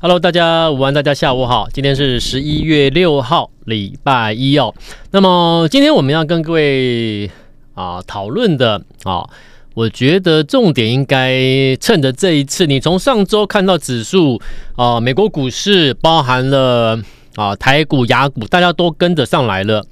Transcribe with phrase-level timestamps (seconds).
[0.00, 1.68] Hello，大家午安，大家下午好。
[1.72, 4.72] 今天是十一月六号，礼拜一哦。
[5.10, 7.28] 那么今天我们要跟各位
[7.74, 9.28] 啊讨论的啊，
[9.74, 14.40] 我觉得重点应该趁着这一次，你从上周看到指数
[14.76, 16.96] 啊，美国股市包含了
[17.34, 19.84] 啊台股、亚股，大家都跟着上来了。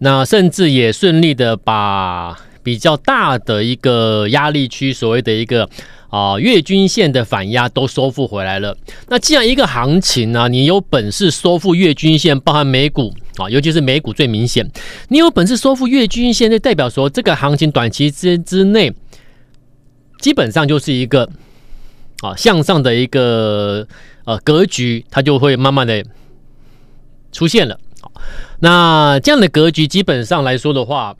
[0.00, 5.68] 那甚至也顺利的把比较大的一个压力区，所谓的一个。
[6.12, 8.76] 啊，月均线的反压都收复回来了。
[9.08, 14.70] 那既然一个行情呢、你有本事收复月均线，包含美股啊，尤其是美股最明显，
[15.08, 18.92] 你有本事收复月均线，就代表说这个行情短期之之内，
[20.20, 21.26] 基本上就是一个
[22.20, 23.88] 啊向上的一个
[24.26, 26.04] 呃格局，它就会慢慢的
[27.32, 27.80] 出现了。
[28.60, 31.16] 那这样的格局，基本上来说的话。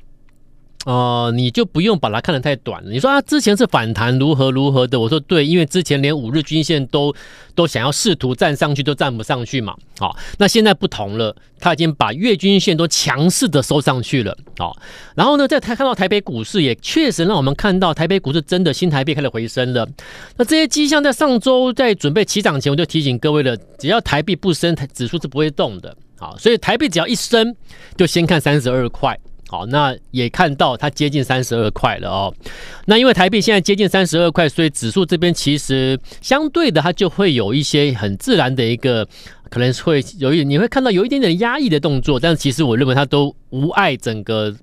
[0.85, 2.91] 呃，你就不用把它看得太短了。
[2.91, 4.99] 你说啊，之前是反弹如何如何的？
[4.99, 7.15] 我说对，因为之前连五日均线都
[7.55, 9.77] 都想要试图站上去，都站不上去嘛。
[9.99, 14.37] 好，那现在不同了，它已经把月均线都强势的收上去了。
[14.59, 14.77] 好，
[15.15, 19.89] 然后呢，在台看到台北股市也确实让我们看到台北股市真的新台币开始回升了。
[20.37, 25.97] 那这些迹象在上周在准备起涨前，我就提醒各位了，只要台币不升，台指数是不会动的。
[26.19, 27.55] 好，所以台币只要一升，
[27.97, 29.17] 就先看三十二块。
[29.53, 32.35] 好，那也看到它接近三十二块了哦。
[32.87, 39.07] 那因为台币现在接近三十二块，所以指数这边其实相对的，它就会有一些很自然的一个，
[39.51, 42.19] 可能会有一，你会看到有一点点压抑的动作。
[42.19, 44.57] 但是其实我认为它都无碍整个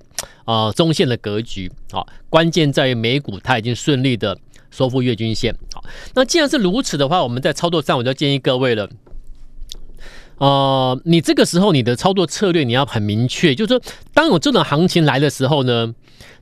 [0.45, 1.71] 呃中线的格局。
[1.91, 4.35] 好，关键在于美股它已经顺利的
[4.71, 5.55] 收复月均线。
[5.71, 5.83] 好，
[6.15, 8.89] 那既然是如此的话，我们在操作上我就建议各位了。
[10.39, 13.81] 呃，你这个时候你的操作策略你要很明确，就是说，
[14.13, 15.93] 当有这种行情来的时候呢，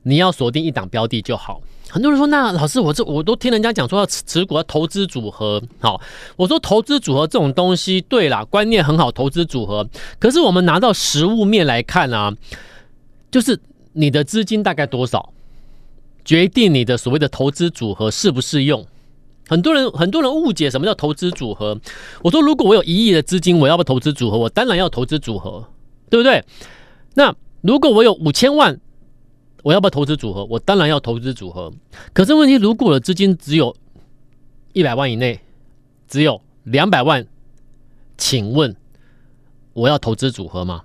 [0.04, 1.60] 你要锁定一档标的就好。
[1.90, 6.00] 很多人说，那老师，我这我都听人家讲说要持持股要投资组合，好，
[6.36, 9.88] 我说投资组合这种东西，对啦，观念很好，投资组合。
[10.18, 12.32] 可是我们拿到实物面来看啊，
[13.30, 13.58] 就是
[13.94, 15.32] 你的资金大概多少，
[16.24, 18.86] 决定你的所谓的投资组合适不适用。
[19.48, 21.80] 很多人很多人误解什么叫投资组合。
[22.22, 24.36] 我说，如果我有一亿的资金，我要不投资组合？
[24.36, 25.66] 我当然要投资组合，
[26.10, 26.44] 对不对？
[27.14, 28.78] 那如果我有五千万，
[29.62, 30.44] 我要不投资组合？
[30.44, 31.72] 我当然要投资组合。
[32.12, 33.74] 可是问题，如果我的资金只有
[34.74, 35.40] 一百万以内，
[36.06, 37.26] 只有两百万，
[38.18, 38.76] 请问
[39.72, 40.82] 我要投资组合吗？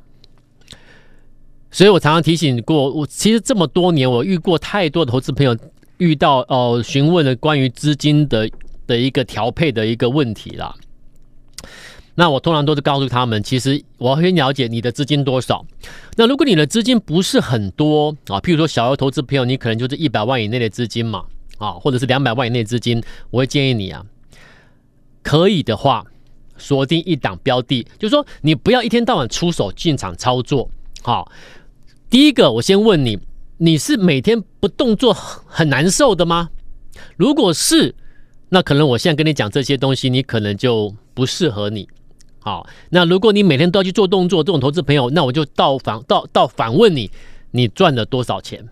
[1.69, 5.57] 所以我常常提醒过，我其实这么多年，我遇过太多的投资朋友。
[6.03, 8.49] 遇到哦，询问了关于资金的
[8.85, 10.75] 的一个调配的一个问题啦。
[12.15, 15.65] 那我通常都是告诉他们，其实我要先了解你的资金多少。
[16.17, 21.23] 那如果你的资金不是很多啊，譬如说小额投资朋友，你可能就是一百万以内的资金嘛，
[21.57, 24.05] 啊，或者是两百万以内资金，我会建议你啊，
[25.23, 26.05] 可以的话
[26.57, 30.69] 锁定一档标的，就是说你不要一天到晚出手进场操作。
[31.01, 31.31] 好，
[32.09, 33.17] 第一个我先问你。
[33.57, 36.49] 你是每天不动作很难受的吗？
[37.17, 37.95] 如果是，
[38.49, 41.87] 那可能我现在跟你讲这些东西，你可能就不适合你。
[42.39, 47.09] 好，那如果你每天都要去做动作，这种投资朋友，那我就倒反倒倒反问你，
[47.51, 48.67] 你赚了多少钱？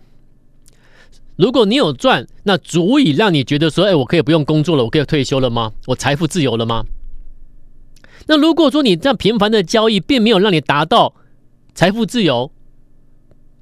[1.36, 5.72] 如果你有赚，那足以让你觉得说，哎，我可以不用工作了，我可以退休了吗？
[5.86, 6.84] 我财富自由了吗？
[8.26, 11.14] 那如果说你这样频繁的交易，并没有让你达到
[11.74, 12.52] 财富自由。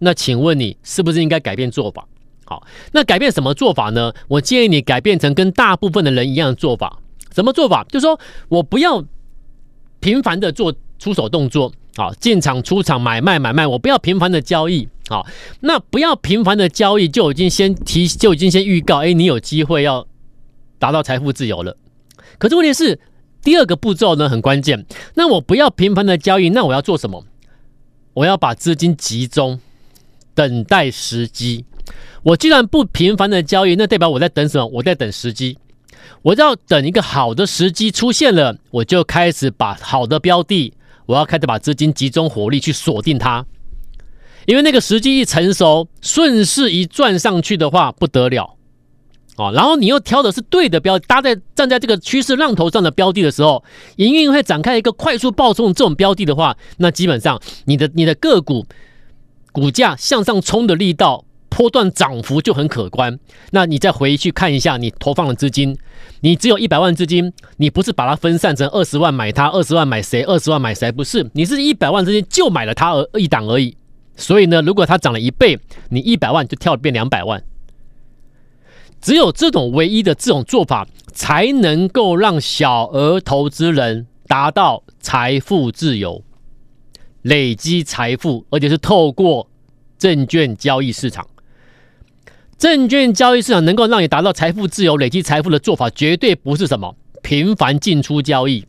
[0.01, 2.07] 那请问你是不是应该改变做法？
[2.45, 4.13] 好，那改变什么做法呢？
[4.27, 6.99] 我建议你改变成跟大部分的人一样的做法。
[7.33, 7.85] 什么做法？
[7.85, 8.19] 就是说
[8.49, 9.05] 我不要
[10.01, 15.25] 频繁的做出手动作，好，进场出场买卖买卖，我不要频繁的交易，好，
[15.61, 20.09] 那不要频繁的交易就已经先提就已经先预告，哎，你有机会要
[20.81, 21.77] 达到财富自由了。
[22.39, 22.99] 可是问题是
[23.45, 24.85] 第二个步骤呢，很关键。
[25.15, 27.25] 那我不要频繁的交易，那我要做什么？
[28.15, 29.61] 我要把资金集中。
[30.35, 31.65] 等待时机，
[32.23, 34.67] 我既然不频繁的交易，那代表我在等什么？
[34.67, 35.59] 我在等时机，
[36.23, 40.73] 我要等一个好的时机出现了，我就开始把好的标的，
[41.07, 43.45] 我要开始把资金集中火力去锁定它，
[44.47, 48.57] 因为那个时机一成熟，顺势一转上去的话不得了，
[49.37, 53.65] 哦，然后你又挑的是对的标，搭在站在这个趋势浪头上的标的的时候，
[53.97, 58.65] 营运会展开一个快速暴冲这种标的的话，那基本上你的你的个股。
[59.53, 63.19] 股价向上冲的力道，波段涨幅就很可观。
[63.51, 65.77] 那你再回去看一下，你投放的资金，
[66.21, 70.91] 你只有一百万资金，你不是把它分散成二十万买它，二十万买谁，二十万买谁？
[70.93, 73.77] 不是，你是一百万资金就买了它而一档而已。
[74.17, 75.59] 所以呢，如果它涨了一倍，
[75.89, 77.43] 你一百万就跳变两百万。
[79.01, 86.23] 只有这种唯一的这种做法，才能够让小额投资人达到财富自由，
[87.23, 89.49] 累积财富，而且是透过
[89.99, 91.27] 证券交易市场。
[92.59, 98.67] 证券交易市场能够让你达到财富自由、累积财富的做法，绝对不是什么频繁进出交易。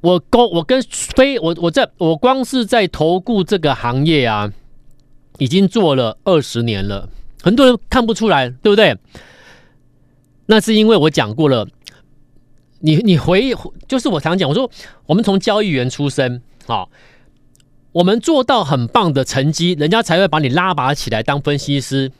[0.00, 4.52] 我跟我跟非我我在我光是在投顾这个行业啊，
[5.38, 7.08] 已经做了二十年了。
[7.42, 8.96] 很多人看不出来，对不对？
[10.46, 11.68] 那是因为我讲过了。
[12.84, 13.54] 你你回
[13.86, 14.68] 就是我常讲，我说
[15.06, 16.88] 我们从交易员出身，好，
[17.92, 22.10] 我们做到很棒的成绩，人家才会把你拉拔起来当分析师。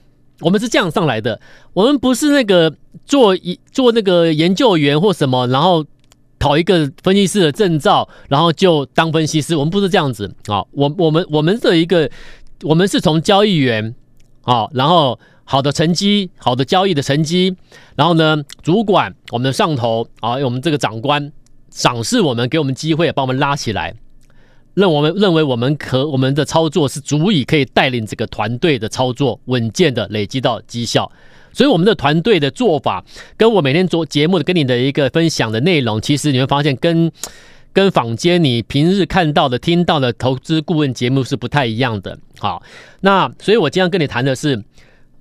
[0.40, 1.40] 我们是这样上来的，
[1.72, 2.74] 我们不是那个
[3.04, 5.84] 做一做那个研究员或什么，然后
[6.38, 9.54] 考一个分析师的证照，然后就当分析师。
[9.54, 12.10] 我们不是这样子啊，我我们我们这一个，
[12.62, 13.94] 我们是从交易员
[14.42, 15.18] 啊，然后。
[15.44, 17.54] 好的成绩，好的交易的成绩，
[17.96, 21.30] 然后呢，主管，我们的上头啊，我们这个长官
[21.68, 23.92] 赏识我们，给我们机会，把我们拉起来，
[24.74, 31.10] 认我们认为我们可我们的操作是足以可以带领这个团队的操作，稳健的累积到绩效。
[31.52, 33.04] 所以我们的团队的做法，
[33.36, 37.12] 跟我每天做节目的跟你的一个分享的内容，其实你会发现跟
[37.72, 42.18] 跟坊间你平日看到的、听到的投资顾问节目是不太一样的。
[42.38, 42.62] 好，
[43.00, 44.62] 那所以我今天跟你谈的是。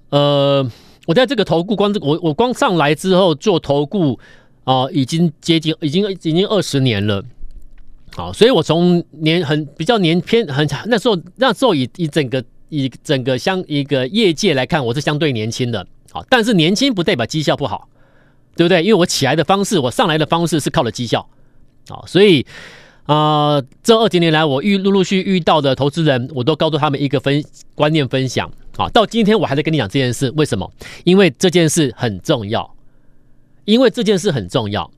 [0.09, 0.69] 呃，
[1.07, 4.19] 我在这个投顾光，我我光上来之后做投顾
[4.65, 7.23] 啊，已经接近已经已经二十年了，
[8.15, 17.87] 好，所以我从年很比较年偏很长那时候那时候以以整个以整个相一个业界来看，我是相对年轻的，好，但是年轻不代表绩效不好，
[18.55, 18.81] 对不对？
[18.83, 21.25] 因为我起来的方式，我上来的方式是靠了绩效，
[21.87, 22.45] 好，所以
[23.05, 27.43] 啊、这二十年来我遇陆陆续遇到的投资人，我都告诉他们一个分
[27.75, 28.49] 观念分享。
[28.77, 30.71] 好，到今天我还在跟你讲这件事，为什么？
[31.03, 32.73] 因为这件事很重要，
[33.65, 34.89] 因为这件事很重要。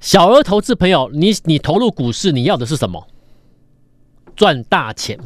[0.00, 3.06] 小额投资朋友，你你投入股市，你要的是什么？
[4.34, 5.18] 赚大钱。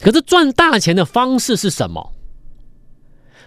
[0.00, 2.12] 可是赚大钱的方式是什么？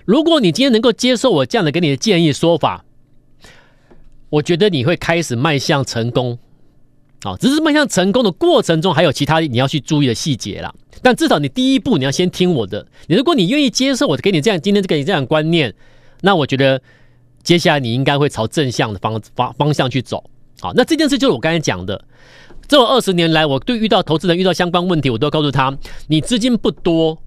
[0.06, 2.84] 如果你今天能够接受我这样的给你的建议说法，
[4.30, 6.38] 我觉得你会开始迈向成功。
[7.24, 10.76] 好，只是迈向成功的过程中，还有其他你要去注意的细节啦。
[11.02, 12.86] 但至少你第一步，你要先听我的。
[13.08, 15.74] 你如果你愿意接受我给你这样今天给你这样观念，
[16.20, 16.82] 那我觉得
[17.44, 20.24] 接下来你应该会朝正向的方方方向去走。
[20.62, 22.04] 好，那这件事就是我刚才讲的。
[22.68, 27.18] 这二十年来，我对遇到投资人遇到相关问题，我都告诉他：你资金不多，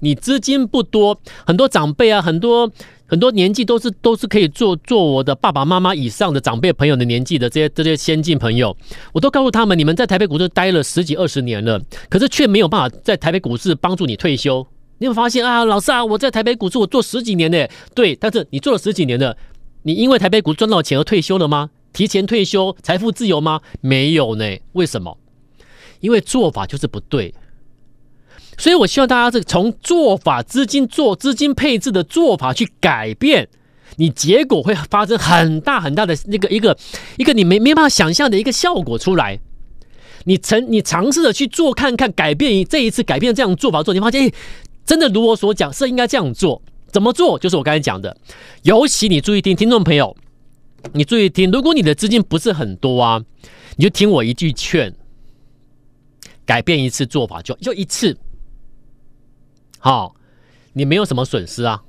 [0.00, 2.70] 你资金不多，很多长辈啊，很多。
[3.06, 8.76] 很多年纪都是都是可以做做我的爸爸妈妈以上的长辈朋友的年纪的这些这些先进朋友，
[9.12, 14.64] 我都告诉他们，你们在台北股市待了十几二十年了，可是却没有办法在台北股市帮助你退休。
[14.98, 19.36] 你会发现啊，老师啊，我在台北股市我做十几年呢，对，但是你做了十几年了，
[19.82, 21.70] 你因为台北股赚到钱而退休了吗？
[21.92, 23.60] 提前退休，财富自由吗？
[23.80, 24.58] 没有呢。
[24.72, 25.18] 为什么？
[26.00, 27.34] 因为做法就是不对。
[28.56, 33.48] 所以，我希望大家是从做法、资金做资金配置的做法去改变，
[33.96, 36.76] 你结果会发生很大很大的那个一个
[37.16, 39.40] 一个你没没办法想象的一个效果出来。
[40.24, 44.34] 你曾你尝试着去做看看，改变这一次改变这样做法做，你发现诶，
[44.84, 46.60] 真的如我所讲是应该这样做。
[46.92, 47.38] 怎么做？
[47.38, 48.16] 就是我刚才讲的。
[48.62, 50.16] 尤其你注意听，听众朋友，
[50.92, 53.22] 你注意听，如果你的资金不是很多啊，
[53.76, 54.94] 你就听我一句劝，
[56.44, 58.16] 改变一次做法就就一次。
[59.78, 60.14] 好，
[60.74, 61.82] 你没有什么损失啊，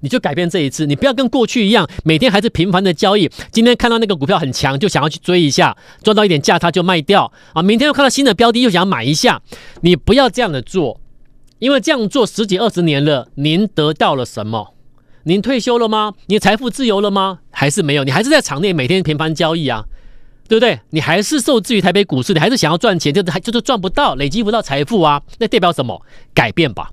[0.00, 3.28] 你就改变这一次，你不要跟过去一样，每天还是频繁的交易。
[3.50, 7.62] 今天看到那个股票很强，就想要去追一下，赚到一点价差就卖掉啊。
[7.62, 9.42] 明天又看到新的标的，又想买一下。
[9.80, 11.00] 你不要这样的做，
[11.58, 14.74] 因为这样做十几二十年了，您得到了什么？
[15.24, 16.14] 您退休了吗？
[16.26, 17.40] 你财富自由了吗？
[17.50, 18.04] 还是没有？
[18.04, 19.84] 你还是在场内每天频繁交易啊。
[20.48, 20.80] 对不对？
[20.88, 25.20] 你还是受制于台北股市，你还是想要赚钱，就还就是赚不到，累积不到财富啊。
[25.36, 26.00] 那代表什么？
[26.32, 26.90] 改变吧。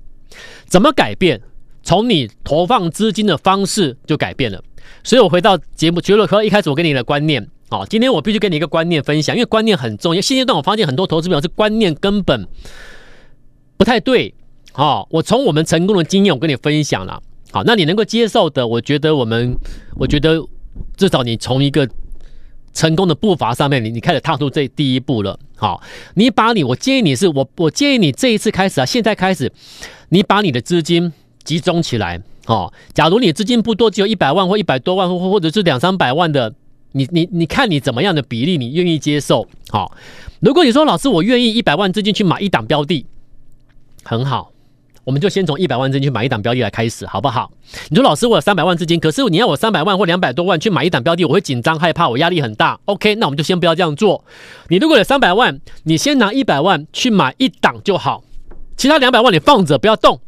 [0.66, 1.40] 怎么改变？
[1.82, 4.62] 从你投放资金的方式就改变了。
[5.02, 10.20] 所以我回到节目，觉得和一开始我给你的观念，好，今天我必须给你一个观念分享，因为观念很重要。
[10.20, 12.46] 现阶段我发现很多投资朋友是观念根本
[13.78, 14.34] 不太对。
[14.76, 17.22] 好，我从我们成功的经验，我跟你分享了。
[17.50, 19.56] 好，那你能够接受的，我觉得我们，
[19.94, 20.46] 我觉得
[20.98, 21.88] 至少你从一个。
[22.74, 25.40] 成功的步伐上面，你你开始踏出这第一步了。
[25.56, 29.50] 好，你把你，我建议你是我，我建议你这一次开始啊，现在开始，
[30.10, 31.10] 你把你的资金
[31.42, 32.20] 集中起来。
[32.44, 36.52] 哦，假如你资金不多，只有一百万或一百多万，或或者是两三百万的，
[36.92, 39.48] 你你你看你怎么样的比例，你愿意接受？
[39.70, 39.96] 好，
[40.40, 43.06] 如果你说老师，我愿意一百万资金去买一档标的，
[44.02, 44.52] 很好，
[45.06, 47.48] 我们就先从一百万资金去买一档标的来开始，好不好？
[47.90, 52.80] 你说老师，我有三百万资金，可是你要我三百万或两百多万去买一档标的，我会紧张害怕，我压力很大。
[52.86, 54.24] OK，那我们就先不要这样做。
[54.68, 58.24] 你如果有三百万，你先拿一百万去买一档就好，
[58.76, 60.20] 其他两百万你放着不要动。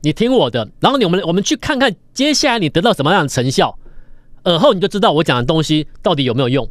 [0.00, 3.78] 你听我的，然后你我们我们去看看接下来你得到什么样的成效，
[4.44, 6.66] 而后你就知道我讲的东西到底有没有用。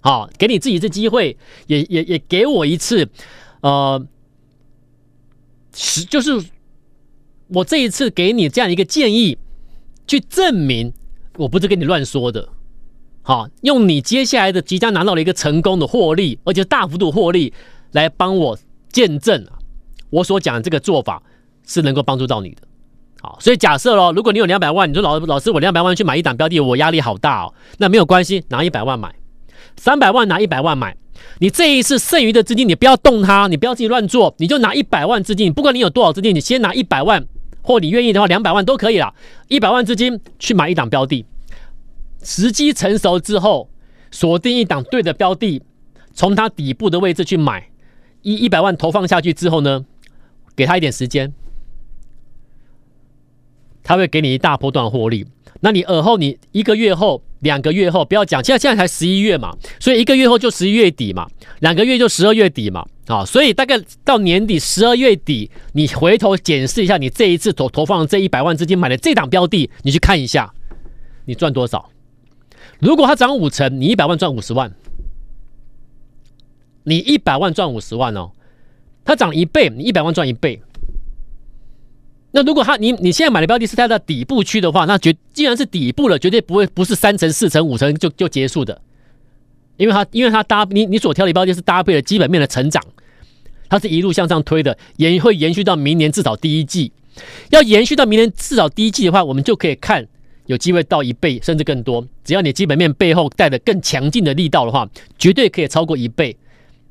[0.00, 1.36] 好，给你自己一次机会，
[1.66, 3.06] 也也也给我一次，
[3.60, 4.02] 呃。
[5.76, 6.42] 是，就是
[7.48, 9.36] 我这一次给你这样一个建议，
[10.06, 10.92] 去证明
[11.36, 12.48] 我不是跟你乱说的。
[13.22, 17.52] 好，用你接下来的即将拿到了一个成功的获利，而且大幅度获利，
[17.92, 18.58] 来帮我
[18.90, 19.46] 见证
[20.08, 21.22] 我所讲的这个做法
[21.66, 22.62] 是能够帮助到你的。
[23.20, 27.54] 好，所以假设喽，如果你有两百万，你说老老师，我两百万去买一档标的，我压力好大哦。
[27.78, 29.14] 那没有关系，拿一百万买，
[29.76, 30.96] 三百万拿一百万买。
[31.38, 37.26] 你这一次剩余的资金，你不要动它，你不要自己乱做，你就拿一百万资金，不管你有多少资金，你先拿一百万，
[37.62, 39.14] 或你愿意的话，两百万都可以啦。
[39.48, 41.24] 一百万资金去买一档标的，
[42.22, 43.68] 时机成熟之后，
[44.10, 45.62] 锁定一档对的标的，
[46.14, 47.68] 从它底部的位置去买，
[48.22, 49.84] 一一百万投放下去之后呢，
[50.54, 51.32] 给他一点时间，
[53.82, 55.26] 他会给你一大波段获利。
[55.60, 57.22] 那你尔后你一个月后。
[57.40, 61.28] 两个月后不要讲，现在现在才十一月嘛，所以一个月后就十一月底嘛，
[61.60, 70.52] 两个月就十二月底嘛，啊，所以大概到年底十二月底，你回头检视一下你这一次投投放这一百万资金买的这档标的，你去看一下，
[71.26, 71.90] 你赚多少？
[72.80, 74.74] 如果它涨五成，你一百万赚五十万，
[76.84, 78.32] 你一百万赚五十万哦，
[79.04, 80.60] 它涨一倍，你一百万赚一倍。
[82.36, 88.78] 那如果他你你现在买的标的是它的底部区的话，那绝既然是底部了，绝对不会不是三成、四成、五成就就结束的，
[89.78, 92.84] 因为它因为它搭你你所挑的标的是搭配了基本面的成长，
[93.70, 96.92] 它是一路向上推的，延会延续到明年至少第一季，
[97.48, 100.06] 要延续到明年至少第一季的话，我们就可以看
[100.44, 104.86] 有机会到一倍甚至更多，只要你基本面背后带的更强劲的力道的话，
[105.18, 106.36] 绝对可以超过一倍。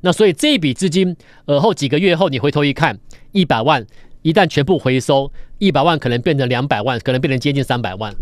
[0.00, 2.98] 那所以这一笔资金，而后几个月后你回头一看，
[3.30, 3.86] 一百万。
[4.26, 8.12] 一旦全部回收，一百万可能变成两百万，可能变成接近三百万。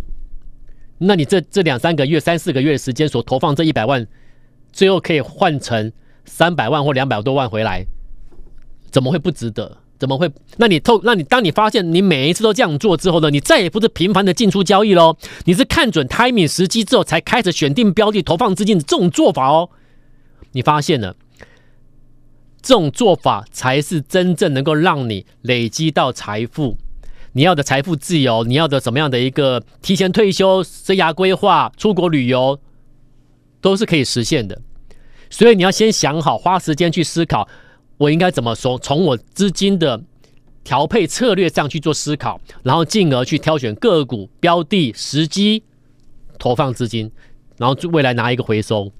[0.99, 4.07] 那你这这两三个月、三四个月时间所投放这一百万，
[4.71, 5.91] 最后可以换成
[6.27, 7.87] 三百万或两百多万回来，
[8.91, 9.79] 怎么会不值得？
[9.99, 10.31] 怎么会？
[10.59, 13.31] 那你透，那你当你发现你每一次都这样做之后呢？
[13.31, 19.71] 你再也不是频繁的进出交易喽，你是看准 timing 时机之后才开始选定标的投放资金的这种做法哦。
[20.53, 21.17] 你发现了？
[22.65, 26.79] 这种做法才是真正能够让你累积到财富。
[27.35, 32.59] 你要的财富自由，你要的什么样的一个提前退休、生涯规划、出国旅游，
[33.61, 34.59] 都是可以实现的。
[35.29, 37.47] 所以你要先想好，花时间去思考，
[37.99, 38.79] 我应该怎么说？
[38.79, 40.03] 从我资金的
[40.63, 45.63] 调配策略上去做思考，然后进而去挑选个股、标的、时机
[46.39, 47.13] 投放资金，
[47.59, 48.91] 然后未来拿一个回收。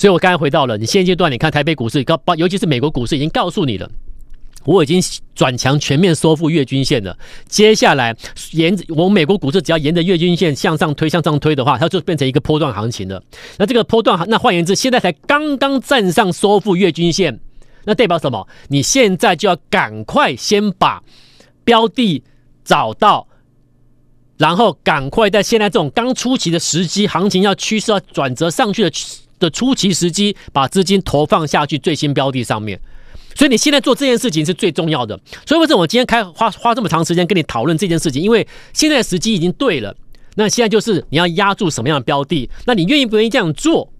[0.00, 3.86] 所以，我刚才回到了你现阶段，你看台北股市告，尤其是美国股市已经告诉你了，
[4.64, 4.98] 我已经
[5.34, 7.14] 转强全面收复月均线了。
[7.46, 8.16] 接下来
[8.52, 13.22] 沿我们美国股市只要沿着月均线向上推，向上推的话，它就变成一个波段行情了。
[13.58, 17.38] 那这个波段行，那换言之，现在才刚刚站上收复月均线，
[17.84, 18.48] 那代表什么？
[18.68, 21.02] 你现在就要赶快先把
[21.62, 22.24] 标的
[22.64, 23.28] 找到，
[24.38, 28.90] 然后赶快在现在这种刚出奇的时机，行情要趋势要转折上去的。
[29.40, 32.78] 的初期时机，把资金投放下去最新标的上面，
[33.34, 35.18] 所以你现在做这件事情是最重要的。
[35.44, 38.22] 所以为什么我今天开花花这么长时间跟你讨论这件事情？
[38.22, 39.96] 因为现在的时机已经对了。
[40.36, 42.48] 那现在就是你要压住什么样的标的？
[42.64, 43.90] 那你愿意不愿意这样做？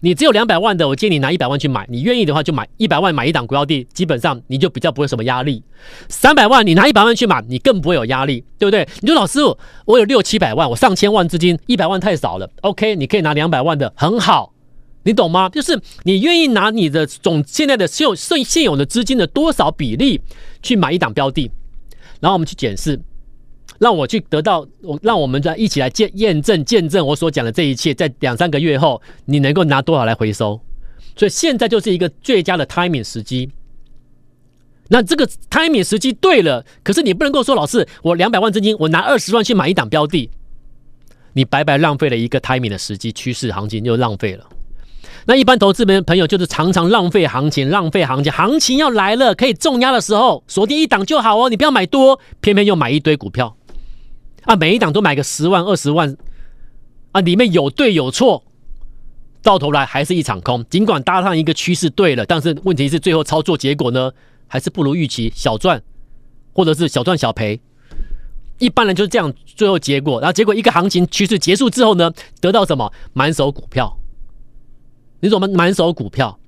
[0.00, 1.84] 你只有两百万的，我建议你拿一百万去买。
[1.90, 5.62] 你愿意的话，就买一百万买一档股标的，基本上你就比较不会什么压力。
[6.08, 8.88] 三百万你拿一百万去买，你更不会有压力，对不对？
[9.00, 9.40] 你说老师，
[9.86, 12.48] 我有六七百万，我上千万资金，一百万太少了。
[12.60, 14.52] OK，你可以拿两百万的，很好。
[15.04, 15.48] 你懂吗？
[15.48, 20.20] 就是你愿意拿你的总现在的现现现有的资金的多少比例
[20.62, 21.50] 去买一档标的，
[22.20, 23.00] 然后我们去检视，
[23.78, 30.60] 让我去得到我，让我们再一起来见验证见证我所讲的这一切，在两三个月后你能够拿多少来回收？
[31.16, 33.50] 所以现在就是一个最佳的 timing 时机。
[34.88, 40.30] 那这个 timing 时机对了，可是你不能够说老师，我两百万资金，我拿二十万去买一档标的，
[41.32, 44.46] 你白白浪费了一个 timing 的时机，趋势行情又浪费了。
[45.28, 53.54] 那一般投资朋朋友就是常常浪费行情，浪费行情，行情要来了可以重压的时候，锁定一档就好哦，你不要买多，偏偏又买一堆股票，
[54.44, 56.16] 啊，每一档都买个十万二十万，
[57.12, 58.42] 啊，里面有对有错，
[59.42, 60.64] 到头来还是一场空。
[60.70, 64.10] 尽管搭上一个趋势对了，但是问题是最后操作结果呢，
[64.46, 65.82] 还是不如预期，小赚
[66.54, 67.60] 或者是小赚小赔。
[68.58, 72.90] 一般人就是这样，最后结果，然后结果一个行情趋势结束之后呢，得到什么？
[73.12, 73.97] 满手股票。
[75.20, 76.38] 你怎么满手股票？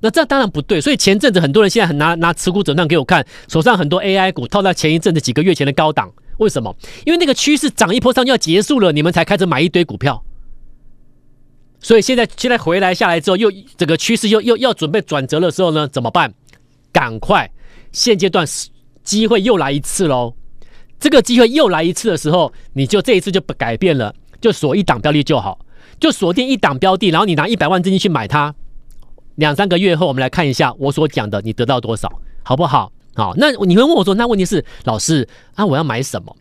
[0.00, 0.80] 那这当然不对。
[0.80, 6.12] 所以前阵子很多人现在很拿拿持股诊断给我看，手上很多 AI 股套在前一阵子几个月前的高档。
[6.38, 6.74] 为什么？
[7.04, 10.22] 因为那个趋势涨一波上就要结束了，你们才开始买一堆股票。
[11.80, 16.32] 所以现在现在回来下来之后，又这个趋势又又要准备转折的时候呢，怎么办？
[16.92, 17.50] 赶快，
[17.90, 18.46] 现阶段
[19.02, 20.34] 机会又来一次喽！
[21.00, 25.58] 这个机会又来一次的时候，你就这一次就不改变了，就锁一档标的就好，
[25.98, 28.54] 就锁定一档标的，然后你拿一百万资金去买它，
[29.36, 32.92] 两三个月后我们来看一下我所讲的，你得到多少，好不好？
[33.14, 36.36] 好，那你会问我说，那问题是老师啊，我要买什么？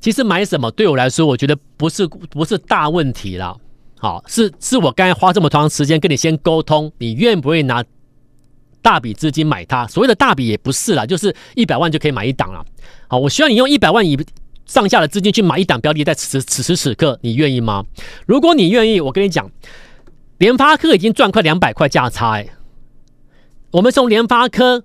[0.00, 3.56] 其实买什么对我来说，我觉得不是不是大问题啦。
[3.98, 7.84] 好，是是我刚才花这么长时间跟你先沟通，你愿不愿意拿？
[8.82, 12.64] 大笔资金买它，所谓的大笔也不是啦，就是一百万就可以买一档了。
[13.08, 14.16] 好，我需要你用一百万以
[14.70, 17.84] 上下的资金去买一档标的，在此时此时此刻，你愿意吗？
[18.24, 19.50] 如果你愿意，我跟你讲，
[20.38, 22.46] 联发科已经赚快两百块价差哎。
[23.72, 24.84] 我们从联发科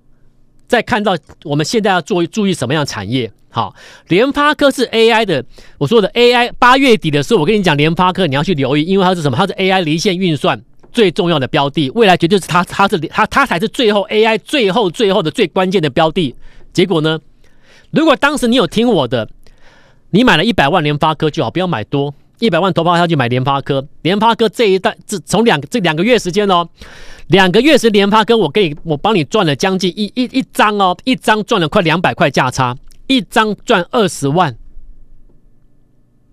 [0.66, 3.30] 再看到我们现在要做注意什么样的产业？
[3.48, 3.76] 好，
[4.08, 5.44] 联发科是 AI 的，
[5.78, 9.36] 我说的 AI，八月底的时候我跟你讲联发科你要去留意，因为它是什么？
[9.36, 10.60] 它是 AI 离线运算。
[10.92, 16.34] 最重要的标的，未来绝对是它，它是它，它才是最后 AI 最后最后的最关键的标的。
[16.72, 17.20] 结果呢？
[17.90, 19.28] 如果当时你有听我的，
[20.10, 23.86] 你买了一百万联发科就好，不要买多，一百万投放下去买联发科。
[24.02, 26.68] 联发科这一代，这从两这两个月时间哦，
[27.28, 34.56] 两个月时联发科，我给你，我帮你赚了将近一一一张哦，一张赚了快两百块价差，一张赚二十万。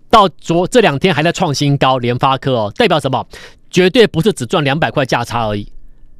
[0.08, 3.26] 到昨这两天还在创新高，联发科哦，代表什么？
[3.68, 5.66] 绝对不是只赚两百块价差而已，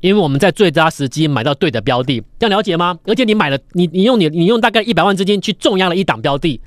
[0.00, 2.98] 因为我们在最佳时机买到对的标的，这样了解吗？
[3.04, 6.60] 而且你买了，你你用你你用大概一百万资金去重压了一档标的，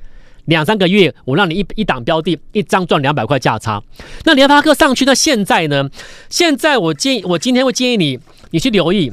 [0.48, 3.82] 两三个月我让你一一档标的一张赚两百块价差。
[4.24, 5.88] 那联发科上去，那现在呢？
[6.28, 8.18] 现在我建议，我今天会建议你，
[8.50, 9.12] 你去留意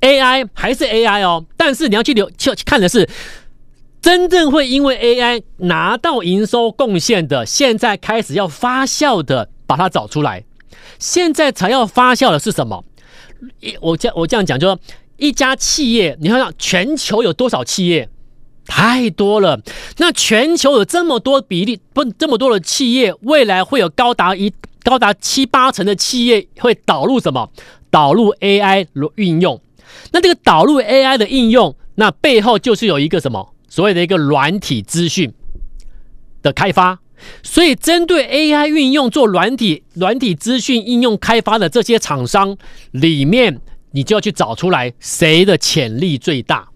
[0.00, 3.08] AI 还是 AI 哦，但是你要去留去看的是。
[4.02, 10.42] 真正会因为 AI 拿到营收贡献的，现在开始要发酵的，把它找出来。
[10.98, 12.82] 现在才要发酵的是什么？
[13.60, 14.80] 一我这我这样讲，就说
[15.18, 18.08] 一家企业，你看看全球有多少企业？
[18.66, 19.60] 太多了。
[19.98, 27.50] 那全球有这么多比例，不这么多的企业，未来会有高达一高达七八成的企业会导入什么？
[27.90, 29.60] 导入 AI 运用。
[30.12, 33.54] 那这个导入 AI 的应用，那背后就是有一个什么？
[33.68, 35.32] 所谓的一个软体资讯
[36.42, 36.98] 的开发，
[37.42, 42.56] 所以针对 AI 运用做软体软体资讯应用开发的这些厂商
[42.90, 43.60] 里面，
[43.92, 46.69] 你就要去找出来谁的潜力最大，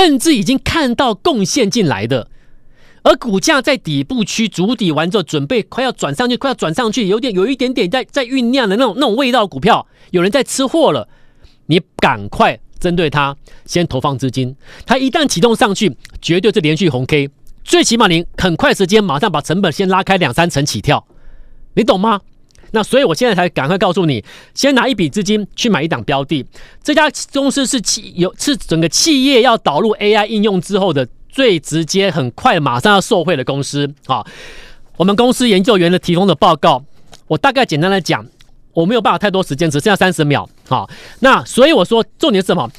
[0.00, 2.26] 甚至已经看到贡献进来的，
[3.02, 11.06] 而股价在底部区筑底完之后，准备快要转上去，快要转上去，有点有一点点在在酝酿的那种那种味道，股票有人在吃货了，
[11.66, 12.58] 你赶快。
[12.80, 13.36] 针对它
[13.66, 17.28] 先投放资金，它一旦启动上去，绝对是连续红 K，
[17.62, 21.06] 最起码你很快时间马上把成本先拉开两三成起跳，
[21.74, 22.22] 你懂吗？
[22.72, 26.44] 那所以我现在才赶快告诉你，先拿一笔资金去买一档标的，
[26.82, 34.24] 这家公司是企有是整个企业要导入 AI 应用之后的最直接、很快马上要受惠的公司啊。
[34.96, 36.84] 我们公司研究员的提供的报告，
[37.26, 38.26] 我大概简单来讲。
[38.72, 40.48] 我没有办法太多时间，只剩下三十秒。
[40.68, 42.70] 好，那所以我说重点是什么？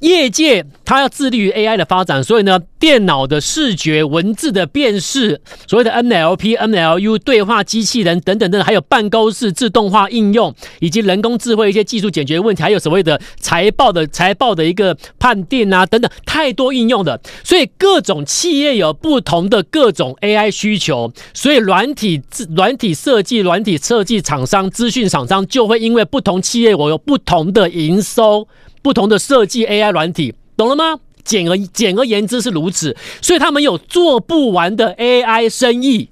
[0.00, 22.22] 业界它要致力于 AI 的发展，所以呢，电脑的视觉、文字的辨识，所谓的 NLP、NLU 对话机器人等等等等，还有办公室自动化应用，以及人工智慧一些技术解决问题，还有所谓的财报的财报的一个判定啊等等，太多应用的，所以各种企业有不同的各种 AI 需求，所以软体
[22.56, 28.46] 软体设计、软体设计厂商、资讯厂商就会因为不同企业我有不同的营收。
[28.82, 31.00] 不同的设计 AI 软体，懂了吗？
[31.24, 36.08] 简而简而言之是如此，所以他们有做不完的 AI 生意，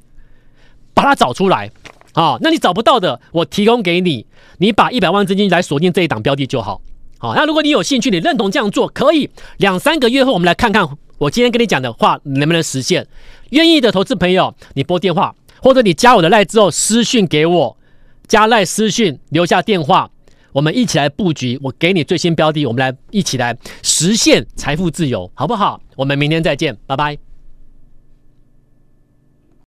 [0.93, 1.71] 把它找出来
[2.13, 2.37] 啊！
[2.43, 4.27] 那你找不到的，我提供给你，
[4.59, 6.83] 你把一百万资金来锁定这一档标的就好。
[7.17, 13.07] 好，那如果你有兴趣，你认同这样做，可以两三个月后，我们来看看我今天跟你讲的话能不能实现。
[13.51, 17.77] 愿意的投资朋友，你拨电话，或者你加我的赖之后私讯给我，
[18.29, 20.11] 加赖私讯留下电话。
[20.57, 25.79] 我们一起来布局，我给你最新标的，我们来一起来实现财富自由，好不好？
[25.97, 27.26] 我们明天再见，拜拜。